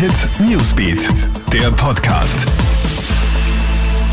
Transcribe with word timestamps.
Hit 0.00 0.30
Newsbeat, 0.40 1.10
der 1.52 1.70
Podcast. 1.72 2.46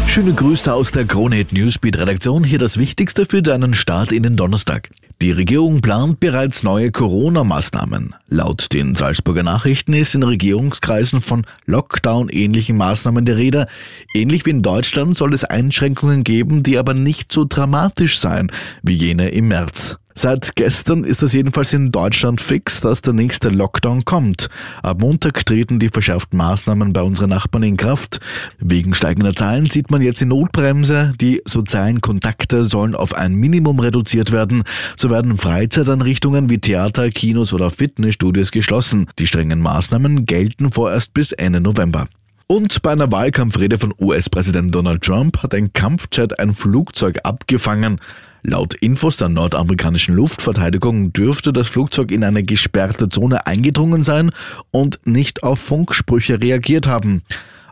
Schöne 0.05 0.33
Grüße 0.33 0.73
aus 0.73 0.91
der 0.91 1.05
Kronehit 1.05 1.53
Newsbeat 1.53 1.97
Redaktion. 1.97 2.43
Hier 2.43 2.59
das 2.59 2.77
Wichtigste 2.77 3.25
für 3.25 3.41
deinen 3.41 3.73
Start 3.73 4.11
in 4.11 4.21
den 4.21 4.35
Donnerstag. 4.35 4.89
Die 5.21 5.31
Regierung 5.31 5.79
plant 5.79 6.19
bereits 6.19 6.63
neue 6.63 6.91
Corona-Maßnahmen. 6.91 8.15
Laut 8.27 8.73
den 8.73 8.95
Salzburger 8.95 9.43
Nachrichten 9.43 9.93
ist 9.93 10.13
in 10.13 10.23
Regierungskreisen 10.23 11.21
von 11.21 11.47
Lockdown-ähnlichen 11.67 12.75
Maßnahmen 12.75 13.23
der 13.23 13.37
Rede. 13.37 13.67
Ähnlich 14.13 14.45
wie 14.45 14.49
in 14.49 14.63
Deutschland 14.63 15.15
soll 15.15 15.33
es 15.33 15.45
Einschränkungen 15.45 16.25
geben, 16.25 16.63
die 16.63 16.77
aber 16.77 16.95
nicht 16.95 17.31
so 17.31 17.45
dramatisch 17.47 18.19
sein 18.19 18.51
wie 18.83 18.95
jene 18.95 19.29
im 19.29 19.47
März. 19.47 19.95
Seit 20.19 20.55
gestern 20.55 21.03
ist 21.03 21.21
es 21.21 21.33
jedenfalls 21.33 21.73
in 21.73 21.91
Deutschland 21.91 22.41
fix, 22.41 22.81
dass 22.81 23.03
der 23.03 23.13
nächste 23.13 23.49
Lockdown 23.49 24.03
kommt. 24.03 24.49
Ab 24.81 24.99
Montag 24.99 25.45
treten 25.45 25.77
die 25.77 25.89
verschärften 25.89 26.37
Maßnahmen 26.37 26.91
bei 26.91 27.03
unseren 27.03 27.29
Nachbarn 27.29 27.61
in 27.61 27.77
Kraft. 27.77 28.19
Wegen 28.57 28.95
steigender 28.95 29.35
Zahlen 29.35 29.67
sieht 29.67 29.91
man 29.91 30.01
jetzt 30.01 30.19
die 30.19 30.25
Notbremse. 30.25 31.11
Die 31.21 31.43
sozialen 31.45 32.01
Kontakte 32.01 32.63
sollen 32.63 32.95
auf 32.95 33.13
ein 33.13 33.35
Minimum 33.35 33.79
reduziert 33.79 34.31
werden. 34.31 34.63
So 34.95 35.11
werden 35.11 35.37
Freizeitanrichtungen 35.37 36.49
wie 36.49 36.57
Theater, 36.57 37.11
Kinos 37.11 37.53
oder 37.53 37.69
Fitnessstudios 37.69 38.49
geschlossen. 38.49 39.05
Die 39.19 39.27
strengen 39.27 39.61
Maßnahmen 39.61 40.25
gelten 40.25 40.71
vorerst 40.71 41.13
bis 41.13 41.31
Ende 41.31 41.61
November. 41.61 42.07
Und 42.47 42.81
bei 42.81 42.93
einer 42.93 43.11
Wahlkampfrede 43.11 43.77
von 43.77 43.93
US-Präsident 44.01 44.73
Donald 44.73 45.03
Trump 45.03 45.43
hat 45.43 45.53
ein 45.53 45.73
Kampfjet 45.73 46.39
ein 46.39 46.55
Flugzeug 46.55 47.19
abgefangen. 47.21 47.99
Laut 48.49 48.75
Infos 48.75 49.17
der 49.17 49.27
nordamerikanischen 49.27 50.15
Luftverteidigung 50.15 51.11
dürfte 51.11 51.51
das 51.51 51.67
Flugzeug 51.67 52.13
in 52.13 52.23
eine 52.23 52.43
gesperrte 52.43 53.09
Zone 53.09 53.45
eingedrungen 53.45 54.03
sein 54.03 54.31
und 54.71 55.01
nicht 55.03 55.43
auf 55.43 55.59
Funksprüche 55.59 56.39
reagiert 56.39 56.87
haben. 56.87 57.23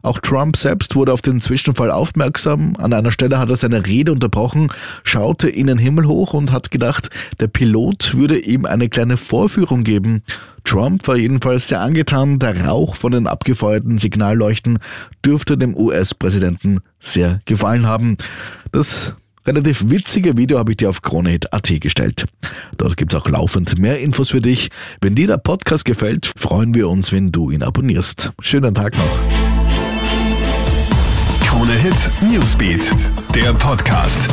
Auch 0.02 0.20
Trump 0.20 0.58
selbst 0.58 0.98
wurde 0.98 1.14
auf 1.14 1.22
den 1.22 1.40
Zwischenfall 1.40 1.92
aufmerksam. 1.92 2.76
An 2.78 2.92
einer 2.92 3.14
Stelle 3.14 3.40
hat 3.40 3.50
er 3.50 3.56
seine 3.56 3.86
Rede 3.86 4.12
unterbrochen, 4.12 4.68
schaute 5.06 5.48
in 5.48 5.68
den 5.68 5.78
Himmel 5.78 6.08
hoch 6.08 6.34
und 6.34 6.52
hat 6.52 6.72
gedacht, 6.72 7.10
der 7.40 7.48
Pilot 7.48 8.14
würde 8.14 8.38
ihm 8.38 8.66
eine 8.66 8.90
kleine 8.90 9.16
Vorführung 9.16 9.86
geben. 9.86 10.24
Trump 10.66 11.08
war 11.08 11.16
jedenfalls 11.16 11.70
sehr 11.70 11.80
angetan. 11.80 12.38
Der 12.38 12.66
Rauch 12.66 12.98
von 12.98 13.14
den 13.14 13.28
abgefeuerten 13.28 13.98
Signalleuchten 13.98 14.80
dürfte 15.26 15.58
dem 15.58 15.74
US-Präsidenten 15.78 16.82
sehr 17.00 17.40
gefallen 17.46 17.88
haben. 17.88 18.18
Das 18.74 19.14
relativ 19.48 19.90
witzige 19.90 20.38
Video 20.38 20.58
habe 20.58 20.72
ich 20.72 20.78
dir 20.78 20.90
auf 20.90 21.02
KroneHit.at 21.02 21.80
gestellt. 21.80 22.26
Dort 22.78 22.98
gibt's 22.98 23.16
auch 23.16 23.28
laufend 23.28 23.78
mehr 23.80 24.00
Infos 24.00 24.30
für 24.30 24.42
dich. 24.42 24.70
Wenn 25.02 25.16
dir 25.16 25.28
der 25.28 25.38
Podcast 25.38 25.86
gefällt, 25.86 26.32
freuen 26.38 26.74
wir 26.74 26.90
uns, 26.90 27.12
wenn 27.12 27.32
du 27.32 27.52
ihn 27.52 27.64
abonnierst. 27.64 28.34
Schönen 28.42 28.74
Tag 28.74 28.98
noch. 28.98 29.20
KroneHit 31.48 32.12
Newsbeat, 32.22 32.92
der 33.34 33.54
Podcast. 33.54 34.30